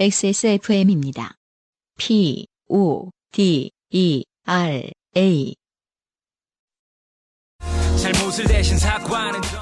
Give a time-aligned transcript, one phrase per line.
[0.00, 1.34] XSFM입니다.
[1.98, 5.54] P, O, D, E, R, A.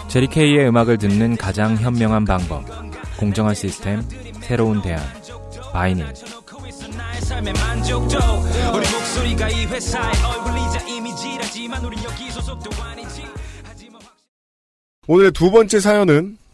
[0.08, 2.64] 제리케이의 음악을 듣는 가장 현명한 방법.
[3.18, 4.00] 공정한 시스템,
[4.40, 5.02] 새로운 대안.
[5.72, 6.06] 바이닐.
[15.08, 16.47] 오늘의 두 번째 사연은 어,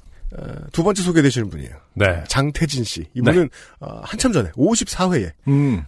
[0.72, 1.70] 두 번째 소개되시는 분이에요.
[1.94, 2.24] 네.
[2.28, 3.04] 장태진 씨.
[3.14, 3.48] 이분은
[3.80, 5.82] 어, 한참 전에 54회에 음,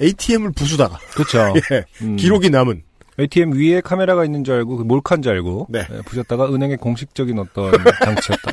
[0.00, 1.54] ATM을 부수다가 그렇죠.
[1.72, 2.16] 예, 음.
[2.16, 2.82] 기록이 남은
[3.18, 5.86] ATM 위에 카메라가 있는 줄 알고 그 몰카인 줄 알고 네.
[5.90, 7.72] 예, 부셨다가 은행의 공식적인 어떤
[8.04, 8.52] 장치였다.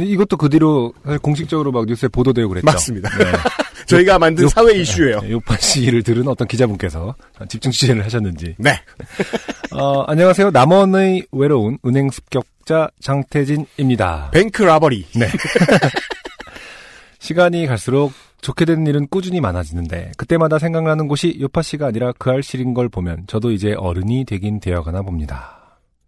[0.00, 2.66] 이것도 그 뒤로 사실 공식적으로 막 뉴스에 보도되고 그랬죠.
[2.66, 3.10] 맞습니다.
[3.18, 3.24] 네.
[3.88, 5.20] 저희가 만든 요- 사회 이슈예요.
[5.20, 7.14] 네, 요파 씨를 들은 어떤 기자분께서
[7.48, 8.54] 집중 취재를 하셨는지.
[8.58, 8.72] 네.
[9.72, 10.50] 어, 안녕하세요.
[10.50, 14.30] 남원의 외로운 은행 습격자 장태진입니다.
[14.32, 15.06] 뱅크 라버리.
[15.14, 15.28] 네.
[17.18, 22.72] 시간이 갈수록 좋게 되는 일은 꾸준히 많아지는데 그때마다 생각나는 곳이 요파 씨가 아니라 그 알실인
[22.74, 25.58] 걸 보면 저도 이제 어른이 되긴 되어가나 봅니다.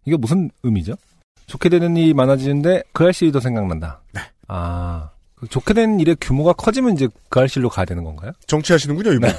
[0.05, 0.93] 이게 무슨 의미죠?
[1.47, 3.99] 좋게 되는 일이 많아지는데 그 알실이 더 생각난다.
[4.13, 4.21] 네.
[4.47, 5.10] 아, 그
[5.49, 8.31] 좋게 되는 일의 규모가 커지면 이제 그 알실로 가야 되는 건가요?
[8.47, 9.29] 정치하시는군요, 이분.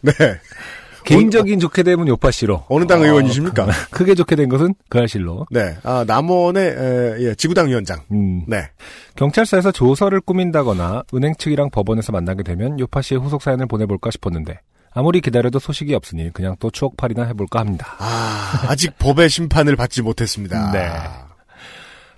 [0.00, 0.12] 네.
[1.04, 2.64] 개인적인 좋게 되면 요파 씨로.
[2.68, 3.66] 어느 당 어, 의원이십니까?
[3.90, 5.46] 크게 좋게 된 것은 그 알실로.
[5.50, 5.76] 네.
[5.82, 8.00] 아, 남원의 에, 예, 지구당 위원장.
[8.12, 8.44] 음.
[8.46, 8.70] 네.
[9.16, 14.60] 경찰서에서 조서를 꾸민다거나 은행 측이랑 법원에서 만나게 되면 요파 씨의 후속 사연을 보내볼까 싶었는데
[14.94, 17.96] 아무리 기다려도 소식이 없으니 그냥 또 추억팔이나 해볼까 합니다.
[17.98, 20.70] 아, 아직 법의 심판을 받지 못했습니다.
[20.72, 20.90] 네.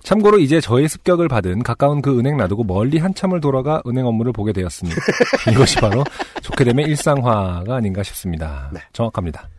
[0.05, 4.53] 참고로 이제 저의 습격을 받은 가까운 그 은행 놔두고 멀리 한참을 돌아가 은행 업무를 보게
[4.53, 4.91] 되었으니
[5.51, 6.03] 이것이 바로
[6.41, 8.69] 좋게 되면 일상화가 아닌가 싶습니다.
[8.71, 8.79] 네.
[8.93, 9.49] 정확합니다.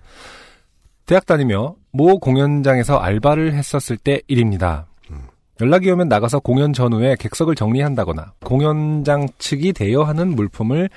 [1.05, 4.87] 대학 다니며 모 공연장에서 알바를 했었을 때 일입니다.
[5.61, 10.91] 연락이 오면 나가서 공연 전후에 객석을 정리한다거나 공연장 측이 대여하는 물품을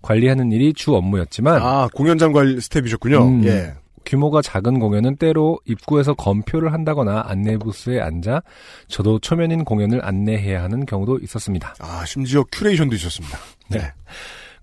[0.00, 3.18] 관리하는 일이 주 업무였지만 아, 공연장 관리 스텝이셨군요.
[3.22, 3.44] 음.
[3.44, 3.74] 예.
[4.06, 8.42] 규모가 작은 공연은 때로 입구에서 검표를 한다거나 안내 부스에 앉아
[8.88, 11.74] 저도 초면인 공연을 안내해야 하는 경우도 있었습니다.
[11.80, 13.38] 아, 심지어 curation도 있었습니다.
[13.68, 13.92] 네.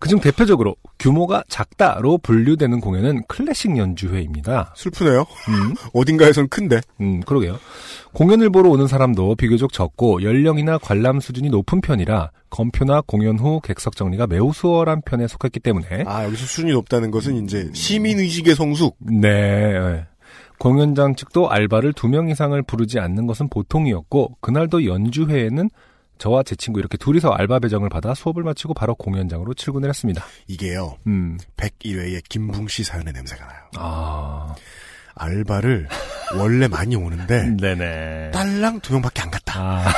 [0.03, 4.74] 그중 대표적으로 규모가 작다로 분류되는 공연은 클래식 연주회입니다.
[4.75, 5.22] 슬프네요.
[5.22, 6.81] 음, 어딘가에선 큰데.
[7.00, 7.58] 음, 그러게요.
[8.12, 13.96] 공연을 보러 오는 사람도 비교적 적고 연령이나 관람 수준이 높은 편이라 검표나 공연 후 객석
[13.96, 18.97] 정리가 매우 수월한 편에 속했기 때문에 아, 여기서 수준이 높다는 것은 이제 시민 의식의 성숙.
[19.00, 19.30] 네.
[19.30, 20.06] 예.
[20.59, 25.69] 공연장 측도 알바를 두 명 이상을 부르지 않는 것은 보통이었고 그날도 연주회에는
[26.23, 30.23] 저와 제 친구 이렇게 둘이서 알바 배정을 받아 수업을 마치고 바로 공연장으로 출근을 했습니다.
[30.47, 30.95] 이게요.
[31.06, 31.38] 음.
[31.57, 33.59] 101회의 김붕 씨 사연의 냄새가 나요.
[33.75, 34.56] 아.
[35.16, 35.89] 알바를
[36.38, 38.31] 원래 많이 오는데 네네.
[38.31, 39.59] 딸랑 두 명밖에 안 갔다.
[39.59, 39.94] 아.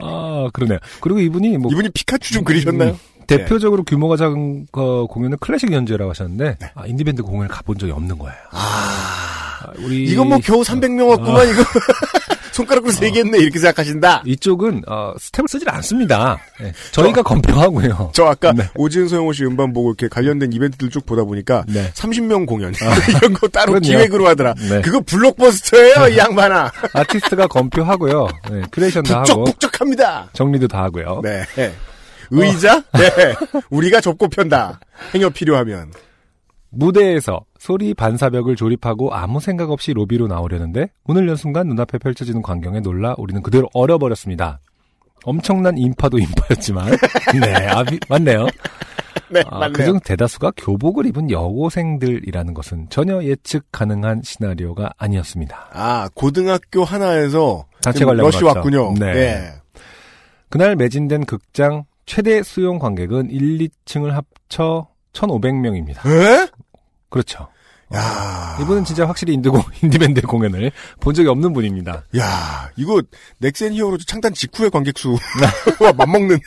[0.02, 0.80] 아, 그러네요.
[1.00, 2.90] 그리고 이분이 뭐 이분이 피카츄 좀 그리셨나요?
[2.90, 2.98] 음,
[3.28, 6.72] 대표적으로 규모가 작은 거 공연은 클래식 연주회라고 하셨는데 네.
[6.74, 8.36] 아, 인디밴드 공연을 가본 적이 없는 거예요.
[8.50, 11.62] 아, 아, 우리 이건 뭐 겨우 300명 왔구만 이거
[12.56, 14.22] 손가락으로 세겠네 이렇게 생각하신다.
[14.24, 16.38] 이쪽은 어, 스텝을 쓰질 않습니다.
[16.62, 18.12] 예, 저희가 검표하고요.
[18.14, 18.68] 저 아까 네.
[18.74, 21.90] 오지은 소영호 씨 음반 보고 이렇게 관련된 이벤트들 쭉 보다 보니까 네.
[21.92, 22.72] 30명 공연
[23.16, 23.98] 이런 거 따로 그렇네요.
[23.98, 24.54] 기획으로 하더라.
[24.54, 24.80] 네.
[24.80, 26.72] 그거 블록버스터예요 이 양반아.
[26.94, 28.28] 아티스트가 검표하고요.
[28.50, 30.30] 네, curation도 하고 북적북적합니다.
[30.32, 31.20] 정리도 다 하고요.
[31.22, 31.44] 네.
[32.30, 32.82] 의자?
[32.92, 33.34] 네.
[33.68, 34.80] 우리가 접고 편다.
[35.14, 35.92] 행여 필요하면.
[36.70, 42.78] 무대에서 소리 반사벽을 조립하고 아무 생각 없이 로비로 나오려는데 문을 연 순간 눈앞에 펼쳐지는 광경에
[42.78, 44.60] 놀라 우리는 그대로 얼어버렸습니다.
[45.24, 46.92] 엄청난 인파도 인파였지만
[47.40, 48.46] 네, 아, 미- 맞네요.
[49.30, 49.72] 네, 아, 맞네요.
[49.72, 55.70] 그중 대다수가 교복을 입은 여고생들이라는 것은 전혀 예측 가능한 시나리오가 아니었습니다.
[55.72, 58.46] 아, 고등학교 하나에서 단체 러쉬 맞죠?
[58.46, 58.94] 왔군요.
[58.96, 59.12] 네.
[59.12, 59.52] 네.
[60.50, 66.06] 그날 매진된 극장 최대 수용 관객은 1, 2층을 합쳐 1,500명입니다.
[66.06, 66.46] 에?
[67.10, 67.48] 그렇죠.
[67.94, 68.58] 야.
[68.60, 72.04] 이분은 진짜 확실히 인디고 인디밴드 공연을 본 적이 없는 분입니다.
[72.16, 73.00] 야, 이거
[73.38, 75.18] 넥센 히어로즈 창단 직후의 관객 수와
[75.96, 76.38] 맞먹는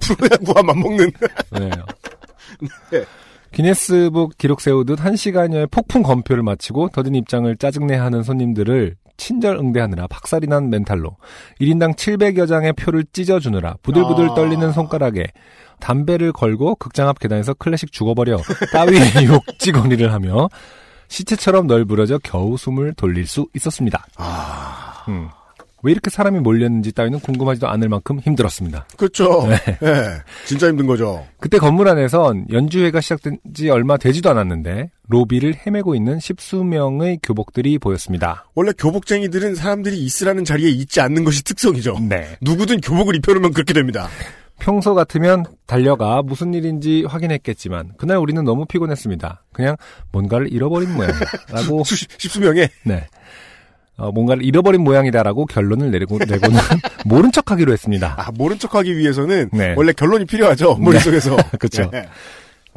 [0.00, 1.10] 프로야구와 맞먹는
[1.52, 1.70] 네.
[2.90, 3.04] 네.
[3.50, 10.70] 기네스북 기록 세우듯 1시간여의 폭풍 검표를 마치고 더딘 입장을 짜증내하는 손님들을 친절 응대하느라 박살이 난
[10.70, 11.16] 멘탈로
[11.60, 14.34] 1인당 700여 장의 표를 찢어주느라 부들부들 아.
[14.34, 15.26] 떨리는 손가락에
[15.78, 18.38] 담배를 걸고 극장 앞 계단에서 클래식 죽어버려
[18.72, 20.48] 따위의 욕지거리를 하며
[21.14, 24.04] 시체처럼 널브러져 겨우 숨을 돌릴 수 있었습니다.
[24.16, 25.28] 아, 음.
[25.84, 28.86] 왜 이렇게 사람이 몰렸는지 따위는 궁금하지도 않을 만큼 힘들었습니다.
[28.96, 29.46] 그렇죠.
[29.46, 29.78] 네.
[29.80, 30.04] 네.
[30.46, 31.24] 진짜 힘든 거죠.
[31.38, 38.46] 그때 건물 안에선 연주회가 시작된 지 얼마 되지도 않았는데 로비를 헤매고 있는 십수명의 교복들이 보였습니다.
[38.54, 41.98] 원래 교복쟁이들은 사람들이 있으라는 자리에 있지 않는 것이 특성이죠.
[42.00, 42.38] 네.
[42.40, 44.08] 누구든 교복을 입혀놓으면 그렇게 됩니다.
[44.58, 49.44] 평소 같으면 달려가 무슨 일인지 확인했겠지만 그날 우리는 너무 피곤했습니다.
[49.52, 49.76] 그냥
[50.12, 51.84] 뭔가를 잃어버린 모양이라고
[52.18, 52.68] 십수명에.
[52.84, 53.06] 네.
[53.96, 56.58] 어, 뭔가를 잃어버린 모양이다라고 결론을 내리고 내고는
[57.06, 58.14] 모른 척하기로 했습니다.
[58.18, 59.74] 아, 모른 척 하기 위해서는 네.
[59.76, 60.76] 원래 결론이 필요하죠.
[60.76, 61.36] 머릿속에서.
[61.58, 61.90] 그쵸.
[61.90, 62.08] 네.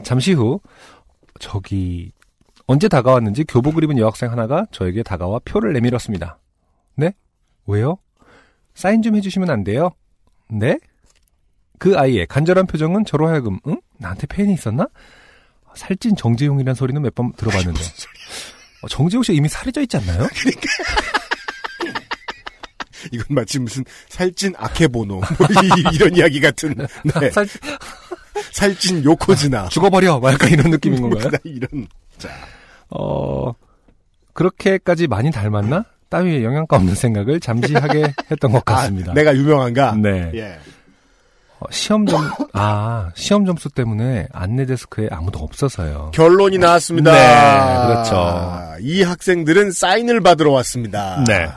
[0.03, 0.59] 잠시 후
[1.39, 2.11] 저기
[2.67, 6.37] 언제 다가왔는지 교복을 입은 여학생 하나가 저에게 다가와 표를 내밀었습니다.
[6.95, 7.13] 네?
[7.65, 7.97] 왜요?
[8.75, 9.91] 사인 좀 해주시면 안 돼요?
[10.49, 10.77] 네?
[11.79, 13.79] 그 아이의 간절한 표정은 저로 하여금 응?
[13.97, 14.87] 나한테 팬이 있었나?
[15.75, 17.79] 살찐 정재용이란 소리는 몇 번 들어봤는데
[18.81, 20.27] 어, 정재용 씨 이미 살이 쪄 있지 않나요?
[23.11, 25.15] 이건 마치 무슨 살찐 아케보노.
[25.15, 25.23] 뭐
[25.63, 26.73] 이- 이런 이야기 같은.
[26.75, 27.29] 네.
[27.31, 27.47] 살
[28.51, 29.69] 살찐 요코즈나.
[29.69, 30.19] 죽어버려!
[30.19, 31.29] 막 약간 이런 느낌인 건가요?
[31.43, 31.87] 이런.
[32.17, 32.29] 자.
[32.89, 33.53] 어,
[34.33, 35.85] 그렇게까지 많이 닮았나?
[36.09, 39.11] 따위에 영양가 없는 생각을 잠시 하게 했던 것 같습니다.
[39.11, 39.95] 아, 내가 유명한가?
[39.95, 40.31] 네.
[40.35, 40.59] 예.
[41.59, 42.21] 어, 시험 점,
[42.53, 46.11] 아, 시험 점수 때문에 안내 데스크에 아무도 없어서요.
[46.13, 47.11] 결론이 나왔습니다.
[47.11, 48.51] 네, 그렇죠.
[48.81, 51.23] 이 학생들은 사인을 받으러 왔습니다.
[51.27, 51.47] 네.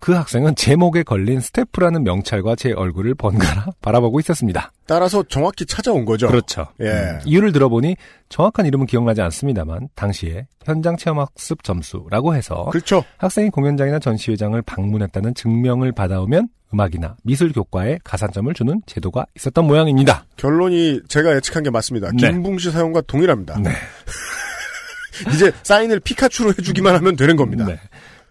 [0.00, 4.72] 그 학생은 제 목에 걸린 스태프라는 명찰과 제 얼굴을 번갈아 바라보고 있었습니다.
[4.86, 6.26] 따라서 정확히 찾아온 거죠.
[6.26, 6.66] 그렇죠.
[6.80, 6.86] 예.
[6.86, 7.96] 음, 이유를 들어보니
[8.30, 13.04] 정확한 이름은 기억나지 않습니다만 당시에 현장 체험 학습 점수라고 해서 그렇죠.
[13.18, 20.24] 학생이 공연장이나 전시회장을 방문했다는 증명을 받아오면 음악이나 미술 교과에 가산점을 주는 제도가 있었던 모양입니다.
[20.36, 22.10] 결론이 제가 예측한 게 맞습니다.
[22.12, 22.30] 네.
[22.30, 23.58] 김붕 씨 사용과 동일합니다.
[23.58, 23.70] 네.
[25.34, 27.66] 이제 사인을 피카츄로 해주기만 하면 되는 겁니다.
[27.66, 27.78] 네.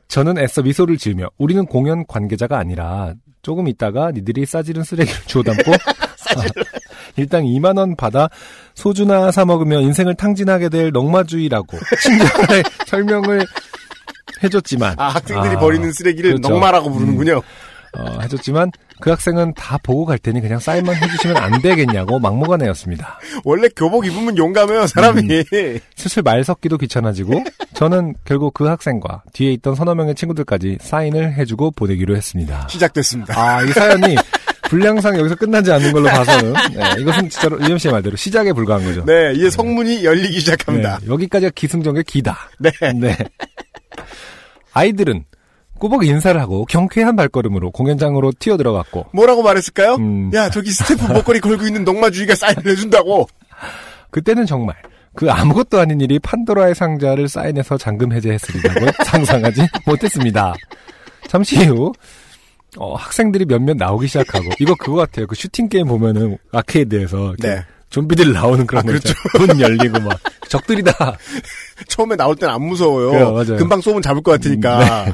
[0.09, 3.13] 저는 애써 미소를 지으며 우리는 공연 관계자가 아니라
[3.44, 5.71] 조금 있다가 니들이 싸지른 쓰레기를 주워 담고
[7.15, 8.27] 일당 2만 원 받아
[8.73, 13.45] 소주나 사 먹으며 인생을 탕진하게 될 넉마주의라고 친절하게 설명을
[14.44, 16.50] 해줬지만 아, 학생들이 아, 버리는 쓰레기를 그렇죠.
[16.50, 17.41] 넉마라고 부르는군요.
[17.97, 23.19] 어, 해줬지만 그 학생은 다 보고 갈 테니 그냥 사인만 해주시면 안 되겠냐고 막무가내였습니다.
[23.44, 25.21] 원래 교복 입으면 용감해요, 사람이.
[25.21, 25.80] 음.
[25.95, 27.44] 슬슬 말 섞기도 귀찮아지고
[27.74, 32.68] 저는 결국 그 학생과 뒤에 있던 서너 명의 친구들까지 사인을 해주고 보내기로 했습니다.
[32.69, 33.39] 시작됐습니다.
[33.39, 34.15] 아, 이 사연이
[34.69, 39.03] 분량상 여기서 끝나지 않는 걸로 봐서는 네, 이것은 진짜로 이현 씨의 말대로 시작에 불과한 거죠.
[39.06, 41.00] 네, 이제 성문이 열리기 시작합니다.
[41.01, 42.38] 네, 여기까지가 기승전결 기다.
[42.59, 42.71] 네.
[42.94, 43.18] 네.
[44.74, 45.25] 아이들은
[45.79, 49.95] 꾸벅 인사를 하고 경쾌한 발걸음으로 공연장으로 튀어들어갔고 뭐라고 말했을까요?
[49.95, 50.31] 음.
[50.33, 53.27] 야, 저기 스태프 목걸이 걸고 있는 넉마주의가 사인을 해준다고.
[54.11, 54.75] 그때는 정말
[55.15, 60.53] 그 아무것도 아닌 일이 판도라의 상자를 사인해서 잠금 해제했으리라고 상상하지 못했습니다.
[61.27, 61.91] 잠시 후
[62.77, 65.27] 어, 학생들이 몇몇 나오기 시작하고 이거 그거 같아요.
[65.27, 67.63] 그 슈팅 게임 보면은 아케이드에서 네.
[67.89, 69.13] 좀비들 나오는 그런 아, 거 있죠.
[69.39, 70.91] 문 열리고 막 적들이다.
[71.87, 73.09] 처음에 나올 땐 안 무서워요.
[73.09, 73.57] 그래요, 맞아요.
[73.57, 75.05] 금방 쏘면 잡을 것 같으니까.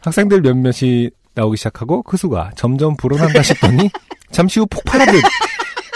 [0.00, 3.90] 학생들 몇몇이 나오기 시작하고 그 수가 점점 불어난다 싶더니
[4.30, 5.22] 잠시 후 폭발하듯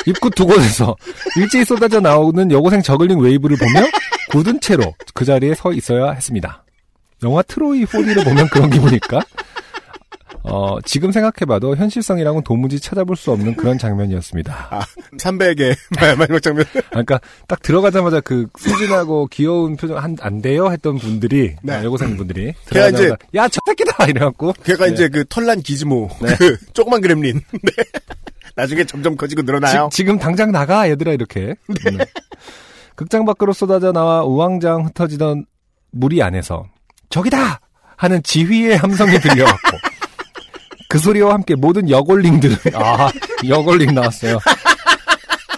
[0.07, 0.97] 입구 두 곳에서
[1.37, 3.87] 일제히 쏟아져 나오는 여고생 저글링 wave를 보며
[4.31, 6.65] 굳은 채로 그 자리에 서 있어야 했습니다.
[7.23, 9.21] 영화 트로이 4D를 보면 그런 기분일까?
[10.47, 14.69] 어, 지금 생각해봐도 현실성이랑은 도무지 찾아볼 수 없는 그런 장면이었습니다.
[14.71, 14.81] 아,
[15.17, 15.75] 300의
[16.19, 16.67] 마지막 장면.
[16.91, 17.19] 그러니까
[17.49, 20.71] 딱 들어가자마자 그 수진하고 귀여운 표정 한, 안 돼요?
[20.71, 21.77] 했던 분들이 네.
[21.77, 24.93] 어, 여고생 분들이 걔가 이제- 들어가자마자 야저 새끼다 이래갖고 걔가 네.
[24.93, 26.11] 이제 그 털난 기즈모.
[26.21, 26.37] 네.
[26.37, 27.41] 그 조그만 그렘린.
[27.51, 27.71] 네.
[28.55, 29.89] 나중에 점점 커지고 늘어나요.
[29.91, 31.99] 지, 금 당장 나가 얘들아 이렇게 음.
[32.95, 35.47] 극장 밖으로 쏟아져 나와 우왕좌왕 흩어지던
[35.91, 36.67] 무리 안에서
[37.09, 37.61] 저기다
[37.97, 39.79] 하는 지휘의 함성이 들려왔고
[40.95, 43.11] 그 소리와 함께 모든 여골링들은 아
[43.45, 44.39] 여골링 나왔어요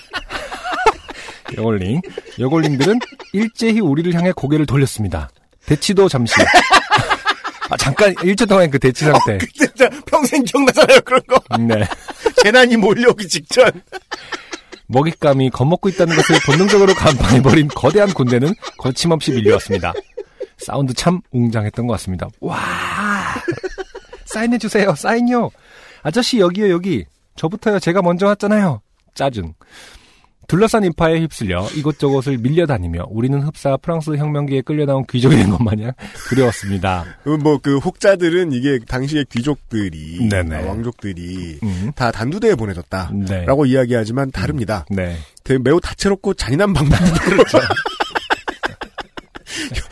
[1.58, 2.00] 여골링
[2.38, 2.98] 여골링들은
[3.34, 5.28] 일제히 우리를 향해 고개를 돌렸습니다
[5.66, 6.32] 대치도 잠시
[7.68, 11.38] 아, 잠깐 1초 동안 그 대치 상태 진짜 평생 기억나잖아요, 그런 거.
[11.58, 11.84] 네.
[12.42, 13.72] 재난이 몰려오기 직전.
[14.86, 19.92] 먹잇감이 겁먹고 있다는 것을 본능적으로 간파해버린 거대한 군대는 거침없이 밀려왔습니다.
[20.58, 22.28] 사운드 참 웅장했던 것 같습니다.
[22.38, 22.56] 와!
[24.36, 25.50] 사인해주세요, 사인요!
[26.02, 27.06] 아저씨, 여기요, 여기.
[27.36, 28.82] 저부터요, 제가 먼저 왔잖아요.
[29.14, 29.54] 짜증.
[30.48, 35.90] 둘러싼 인파에 휩쓸려 이곳저곳을 밀려다니며 우리는 흡사 프랑스 혁명기에 끌려나온 귀족이 된 것 마냥
[36.28, 37.04] 두려웠습니다.
[37.42, 40.56] 뭐 그 혹자들은 이게 당시의 귀족들이 네네.
[40.56, 41.90] 아, 왕족들이 음.
[41.96, 43.10] 다 단두대에 보내졌다.
[43.28, 43.44] 네.
[43.44, 44.84] 라고 이야기하지만 다릅니다.
[44.90, 45.16] 네.
[45.42, 47.42] 되게 매우 다채롭고 잔인한 방법으로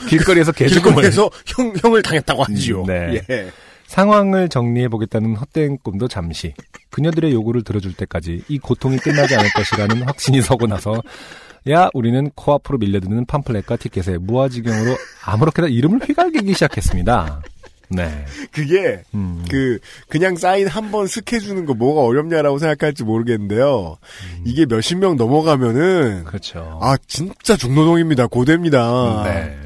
[0.08, 2.82] 길거리에서 개죽음을 길거리에서 형, 형을 당했다고 하지요.
[2.82, 3.20] 음, 네.
[3.28, 3.50] 예.
[3.86, 6.54] 상황을 정리해 보겠다는 헛된 꿈도 잠시
[6.90, 11.00] 그녀들의 요구를 들어줄 때까지 이 고통이 끝나지 않을 것이라는 확신이 서고 나서
[11.70, 17.42] 야 우리는 코앞으로 밀려드는 팜플렛과 티켓에 무아지경으로 아무렇게나 이름을 휘갈기기 시작했습니다.
[17.90, 18.24] 네.
[18.52, 19.44] 그게 음.
[19.50, 23.96] 그 그냥 사인 한 번 스케 주는 거 뭐가 어렵냐라고 생각할지 모르겠는데요.
[24.44, 26.78] 이게 몇십 명 넘어가면은 그렇죠.
[26.82, 28.26] 아 진짜 중노동입니다.
[28.26, 29.22] 고됩니다.
[29.24, 29.56] 네.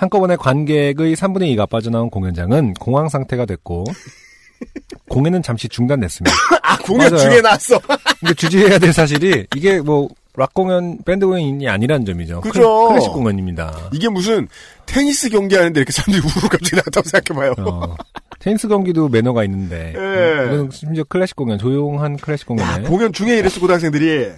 [0.00, 3.84] 한꺼번에 관객의 3분의 2가 빠져나온 공연장은 공황 상태가 됐고
[5.10, 6.34] 공연은 잠시 중단됐습니다.
[6.62, 7.14] 아 공연.
[7.16, 7.78] 중에 나왔어.
[8.20, 12.40] 근데 주지해야 될 사실이 이게 뭐 락 공연, 밴드 공연이 아니라는 점이죠.
[12.42, 12.60] 그죠.
[12.86, 13.90] 클- 클래식 공연입니다.
[13.92, 14.46] 이게 무슨
[14.86, 17.54] 테니스 경기 하는데 이렇게 사람들이 우르르 갑자기 나왔다고 생각해봐요.
[17.68, 17.96] 어,
[18.38, 20.46] 테니스 경기도 매너가 있는데 예.
[20.54, 24.30] 이건 심지어 클래식 공연, 조용한 클래식 야, 공연에 공연 중에 이랬어 고등학생들이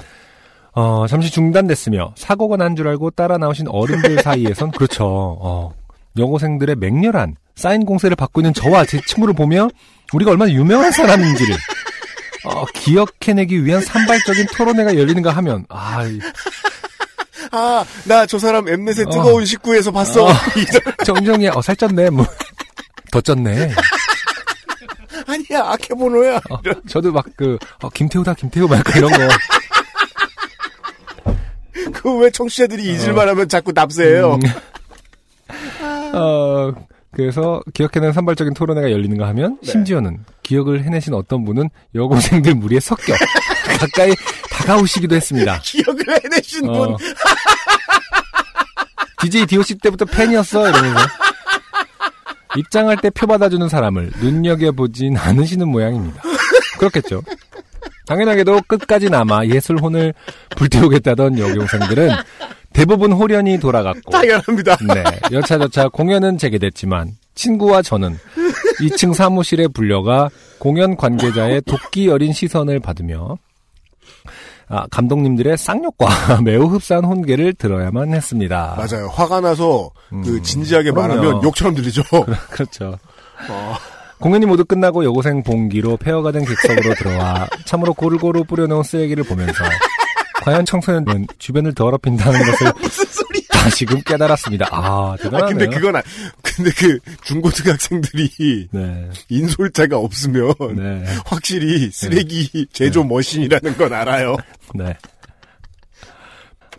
[0.74, 5.04] 어, 잠시 중단됐으며 사고가 난 줄 알고 따라 나오신 어른들 사이에선 그렇죠.
[5.06, 5.74] 어,
[6.18, 9.68] 여고생들의 맹렬한 사인 공세를 받고 있는 저와 제 친구를 보며
[10.14, 11.56] 우리가 얼마나 유명한 사람인지를
[12.44, 16.18] 어, 기억해내기 위한 산발적인 토론회가 열리는가 하면 아, 이-
[17.50, 19.10] 아나 저 사람 엠넷의 어.
[19.10, 20.24] 뜨거운 식구에서 봤어.
[20.26, 20.28] 어.
[20.56, 22.24] 이런- 정정이 어 살쪘네 뭐.
[23.10, 23.70] 더 쪘네.
[25.26, 26.36] 아니야 아케보노야.
[26.50, 27.58] 어, 저도 막 그
[27.94, 29.18] 김태우다 김태우 막 이런 거.
[31.92, 34.34] 그 왜 청취자들이 잊을만 하면 자꾸 납세해요.
[34.34, 34.40] 음.
[36.14, 36.72] 어,
[37.10, 39.70] 그래서 기억해낸 산발적인 토론회가 열리는가 하면 네.
[39.72, 43.14] 심지어는 기억을 해내신 어떤 분은 여고생들 무리에 섞여
[43.78, 44.14] 가까이
[44.50, 45.60] 다가오시기도 했습니다.
[45.62, 46.74] 기억을 해내신 분.
[46.92, 46.96] 어.
[49.20, 51.00] DJ DOC 때부터 팬이었어 이러면서
[52.56, 56.22] 입장할 때 표 받아주는 사람을 눈여겨보진 않으시는 모양입니다.
[56.78, 57.22] 그렇겠죠.
[58.06, 60.14] 당연하게도 끝까지 남아 예술혼을
[60.56, 62.10] 불태우겠다던 여고생들은
[62.72, 64.76] 대부분 홀연히 돌아갔고 당연합니다.
[64.94, 68.18] 네, 여차저차 공연은 재개됐지만 친구와 저는
[68.80, 73.38] 2층 사무실에 불려가 공연 관계자의 도끼 어린 시선을 받으며
[74.68, 78.74] 아, 감독님들의 쌍욕과 매우 흡사한 혼계를 들어야만 했습니다.
[78.78, 79.08] 맞아요.
[79.08, 80.42] 화가 나서 그 음.
[80.42, 81.08] 진지하게 그럼요.
[81.14, 82.02] 말하면 욕처럼 들리죠.
[82.50, 82.98] 그렇죠.
[84.22, 89.64] 공연이 모두 끝나고 여고생 봉기로 폐허가 된 객석으로 들어와 참으로 고루고루 뿌려놓은 쓰레기를 보면서
[90.42, 92.72] 과연 청소년은 주변을 더럽힌다는 것을?
[93.50, 94.68] 다시금 깨달았습니다.
[94.72, 95.58] 아, 아 대단하네요.
[95.58, 96.02] 근데 그건 아,
[96.42, 104.36] 근데 그 중고등학생들이 네, 인솔자가 없으면 네, 확실히 쓰레기 제조 머신이라는 건 알아요.
[104.74, 104.96] 네.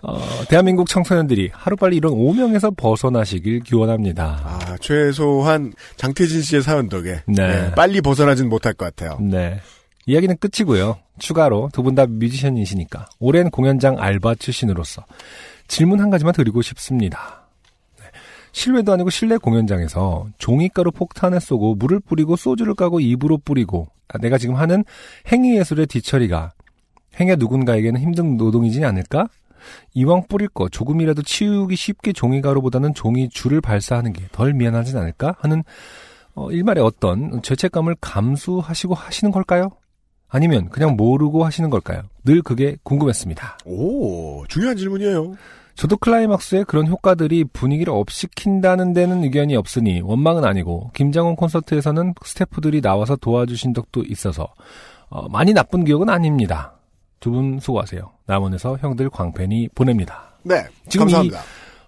[0.05, 0.19] 어,
[0.49, 4.41] 대한민국 청소년들이 하루빨리 이런 오명에서 벗어나시길 기원합니다.
[4.43, 7.47] 아 최소한 장태진 씨의 사연 덕에 네.
[7.47, 9.17] 네, 빨리 벗어나진 못할 것 같아요.
[9.21, 9.59] 네.
[10.05, 10.97] 이야기는 끝이고요.
[11.19, 15.05] 추가로 두 분 다 뮤지션이시니까 오랜 공연장 알바 출신으로서
[15.69, 17.47] 질문 한 가지만 드리고 싶습니다.
[17.99, 18.05] 네.
[18.51, 24.37] 실외도 아니고 실내 공연장에서 종이가루 폭탄을 쏘고 물을 뿌리고 소주를 까고 입으로 뿌리고 아, 내가
[24.37, 24.83] 지금 하는
[25.31, 26.51] 행위 예술의 뒤처리가
[27.19, 29.29] 행여 누군가에게는 힘든 노동이지 않을까?
[29.93, 35.35] 이왕 뿌릴 거 조금이라도 치우기 쉽게 종이가루보다는 종이 줄을 발사하는 게 덜 미안하진 않을까?
[35.39, 35.63] 하는
[36.35, 39.69] 어, 일말의 어떤 죄책감을 감수하시고 하시는 걸까요?
[40.27, 42.01] 아니면 그냥 모르고 하시는 걸까요?
[42.25, 43.59] 늘 그게 궁금했습니다.
[43.65, 45.35] 오 중요한 질문이에요.
[45.75, 53.15] 저도 클라이막스에 그런 효과들이 분위기를 업시킨다는 데는 의견이 없으니 원망은 아니고 김장훈 콘서트에서는 스태프들이 나와서
[53.15, 54.47] 도와주신 적도 있어서
[55.09, 56.73] 어, 많이 나쁜 기억은 아닙니다.
[57.23, 58.01] 두 분 수고하세요.
[58.27, 60.35] 남원에서 형들 광팬이 보냅니다.
[60.43, 61.39] 네 지금 감사합니다.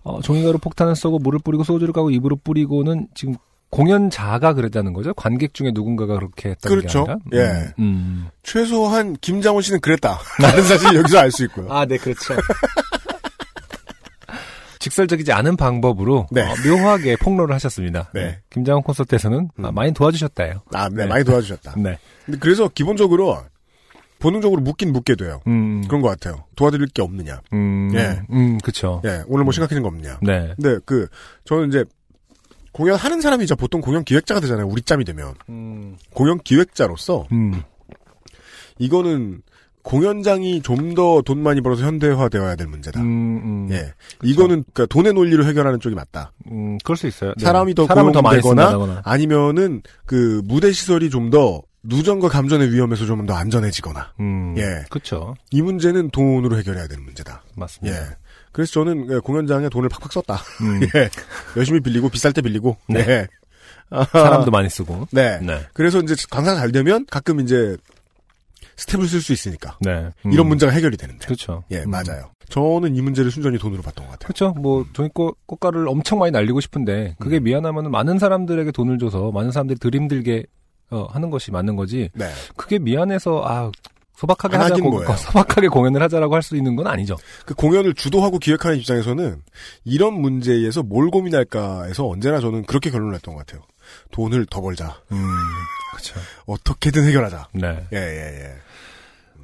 [0.03, 3.35] 어, 종이가루 폭탄을 쏘고 물을 뿌리고 소주를 까고 입으로 뿌리고는 지금
[3.69, 5.13] 공연자가 그랬다는 거죠.
[5.15, 7.03] 관객 중에 누군가가 그렇게 했다는 그렇죠.
[7.03, 7.19] 게 아니라.
[7.33, 7.73] 예.
[7.79, 8.27] 음.
[8.43, 10.17] 최소한 김장훈 씨는 그랬다.
[10.39, 11.67] 라는 사실 여기서 알 수 있고요.
[11.69, 12.35] 아, 네, 그렇죠.
[14.79, 16.43] 직설적이지 않은 방법으로 네.
[16.43, 18.09] 어, 묘하게 폭로를 하셨습니다.
[18.13, 18.39] 네.
[18.51, 20.61] 김장훈 콘서트에서는 아, 많이 도와주셨다요.
[20.73, 21.05] 아, 네, 네.
[21.07, 21.73] 많이 도와주셨다.
[21.81, 21.97] 네.
[22.25, 23.37] 근데 그래서 기본적으로
[24.19, 25.41] 본능적으로 묻긴 묻게 돼요.
[25.47, 26.45] 음, 그런 것 같아요.
[26.55, 27.41] 도와드릴 게 없느냐.
[27.53, 28.21] 음, 예.
[28.31, 29.01] 음, 그쵸.
[29.05, 30.19] 예, 오늘 뭐 생각하는 거 없느냐.
[30.21, 30.53] 네.
[30.55, 31.07] 근데 그
[31.43, 31.85] 저는 이제
[32.71, 34.67] 공연하는 사람이 이제 보통 공연 기획자가 되잖아요.
[34.67, 37.61] 우리 짬이 되면 음, 공연 기획자로서 음,
[38.79, 39.41] 이거는
[39.83, 42.99] 공연장이 좀 더 돈 많이 벌어서 현대화되어야 될 문제다.
[43.01, 43.93] 음, 음, 예,
[44.23, 46.31] 이거는 그러니까 돈의 논리로 해결하는 쪽이 맞다.
[46.51, 47.33] 음, 그럴 수 있어요.
[47.37, 47.43] 네.
[47.45, 49.01] 사람이 더 사람을 더 많이 쓴다거나.
[49.03, 54.83] 아니면은 그 무대 시설이 좀 더 누전과 감전의 위험에서 좀 더 안전해지거나 음, 예.
[54.89, 55.35] 그쵸.
[55.51, 57.43] 이 문제는 돈으로 해결해야 되는 문제다.
[57.55, 57.97] 맞습니다.
[57.97, 58.05] 예.
[58.51, 60.35] 그래서 저는 예, 공연장에 돈을 팍팍 썼다.
[60.61, 61.09] 음, 예.
[61.57, 62.77] 열심히 빌리고 비쌀 때 빌리고.
[62.87, 62.99] 네.
[63.07, 63.27] 예.
[64.11, 65.07] 사람도 많이 쓰고.
[65.11, 65.39] 네.
[65.39, 65.61] 네.
[65.73, 67.77] 그래서 이제 강사가 잘 되면 가끔 이제
[68.77, 70.09] 스텝을 쓸 수 있으니까 네.
[70.25, 71.25] 음, 이런 문제가 해결이 되는데.
[71.25, 71.63] 그렇죠.
[71.71, 71.89] 예, 음.
[71.91, 72.31] 맞아요.
[72.49, 74.27] 저는 이 문제를 순전히 돈으로 봤던 것 같아요.
[74.27, 74.53] 그렇죠.
[74.59, 77.43] 뭐 종이꽃 꽃가루를 엄청 많이 날리고 싶은데 그게 음.
[77.43, 80.45] 미안하면 많은 사람들에게 돈을 줘서 많은 사람들이 덜 힘들게
[80.91, 82.09] 어, 하는 것이 맞는 거지.
[82.13, 82.29] 네.
[82.55, 83.71] 그게 미안해서 아
[84.17, 85.13] 소박하게 하자고 뭐예요.
[85.17, 87.17] 소박하게 공연을 하자라고 할 수 있는 건 아니죠.
[87.45, 89.41] 그 공연을 주도하고 기획하는 입장에서는
[89.83, 93.63] 이런 문제에서 뭘 고민할까에서 언제나 저는 그렇게 결론을 냈던 것 같아요.
[94.11, 95.01] 돈을 더 벌자.
[95.11, 95.27] 음,
[95.91, 96.15] 그렇죠.
[96.45, 97.49] 어떻게든 해결하자.
[97.53, 97.87] 네.
[97.93, 98.55] 예, 예, 예.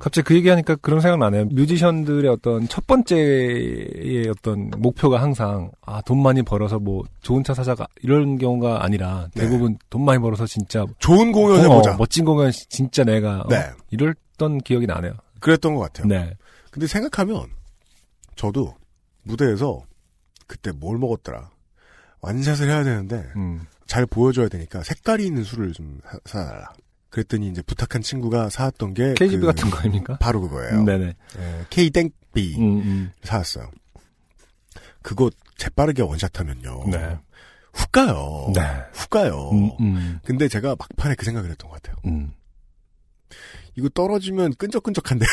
[0.01, 1.45] 갑자기 그 얘기하니까 그런 생각 나네요.
[1.51, 7.85] 뮤지션들의 어떤 첫 번째의 어떤 목표가 항상 아 돈 많이 벌어서 뭐 좋은 차 사자가
[8.01, 9.41] 이런 경우가 아니라 네.
[9.43, 11.93] 대부분 돈 많이 벌어서 진짜 좋은 공연 해보자.
[11.93, 13.69] 어, 멋진 공연 진짜 내가 어, 네.
[13.91, 15.13] 이랬던 기억이 나네요.
[15.39, 16.07] 그랬던 것 같아요.
[16.07, 16.35] 네.
[16.71, 17.45] 근데 생각하면
[18.35, 18.73] 저도
[19.23, 19.83] 무대에서
[20.47, 21.51] 그때 뭘 먹었더라.
[22.21, 23.67] 완샷을 해야 되는데 음.
[23.85, 26.73] 잘 보여줘야 되니까 색깔이 있는 술을 좀 사- 사달라.
[27.11, 30.17] 그랬더니 이제 부탁한 친구가 사왔던 게 KGB 그- 같은 거 아닙니까?
[30.19, 30.83] 바로 그거예요.
[30.83, 31.13] 네네.
[31.37, 33.11] 예, K땡비 음, 음.
[33.23, 33.69] 사왔어요.
[35.03, 36.85] 그거 재빠르게 원샷하면요.
[36.89, 37.19] 네.
[37.73, 38.51] 훅 가요.
[38.55, 38.61] 네.
[38.93, 39.49] 훅 가요.
[39.51, 41.95] 음, 음, 근데 제가 막판에 그 생각을 했던 것 같아요.
[42.05, 42.31] 음.
[43.75, 45.25] 이거 떨어지면 끈적끈적한데.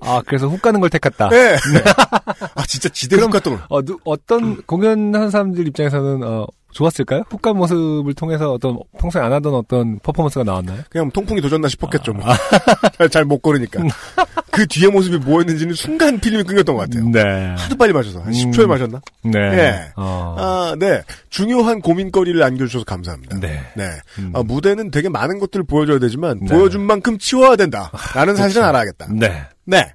[0.00, 1.28] 아, 그래서 훅 가는 걸 택했다.
[1.28, 1.56] 네.
[2.54, 3.64] 아 진짜 지대 훅 갔던 걸.
[3.68, 6.46] 어, 누, 어떤 공연하는 사람들 입장에서는 어,
[6.78, 7.24] 좋았을까요?
[7.28, 10.82] 훅간 모습을 통해서 어떤 평소에 안 하던 어떤 퍼포먼스가 나왔나요?
[10.90, 12.12] 그냥 통풍이 도졌나 싶었겠죠.
[12.12, 12.24] 뭐.
[13.10, 13.82] 잘못 걸으니까.
[14.52, 17.08] 그 뒤에 모습이 뭐였는지는 순간 필름이 끊겼던 것 같아요.
[17.08, 17.54] 네.
[17.58, 18.32] 하도 빨리 마셔서 한 음.
[18.32, 19.00] 10초에 마셨나?
[19.22, 19.38] 네.
[19.38, 19.92] 예.
[19.96, 20.36] 어.
[20.38, 21.02] 아, 네.
[21.30, 23.40] 중요한 고민거리를 안겨주셔서 감사합니다.
[23.40, 23.60] 네.
[23.76, 23.90] 네.
[24.18, 24.32] 음.
[24.34, 26.46] 아, 무대는 되게 많은 것들을 보여줘야 되지만 네.
[26.46, 27.90] 보여준 만큼 치워야 된다.
[28.14, 29.08] 라는 사실은 알아야겠다.
[29.12, 29.42] 네.
[29.64, 29.94] 네.